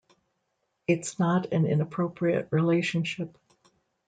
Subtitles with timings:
[0.87, 3.37] It's not an inappropriate relationship.